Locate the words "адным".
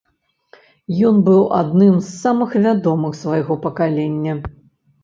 1.59-1.93